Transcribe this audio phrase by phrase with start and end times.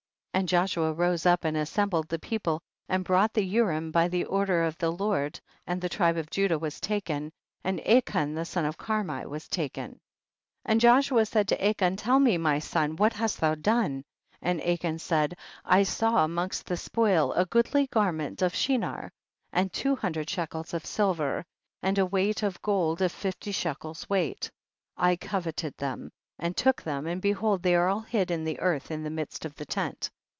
[0.33, 0.39] 33.
[0.41, 4.23] And Joshua rose up and as sembled the people, and brought the Urim by the
[4.25, 7.31] order of the Lord, and the tribe of Judah was taken,
[7.65, 9.89] and Achan the son of Carmi was taken.
[10.63, 10.71] 34.
[10.71, 14.03] And Joshua said to Achan, tell me my son, what hast thou done,
[14.41, 15.35] and Achan said,
[15.65, 19.11] I saw amongst the spoil a goodly garment of Shinar
[19.51, 21.43] and two hundred shekels of silver,
[21.83, 24.49] and a wedge of gold of fifty shekels weight;
[24.95, 26.09] I coveted them
[26.39, 29.43] and took them, and behold they are all hid in the earth in the midst
[29.45, 30.09] of the tent.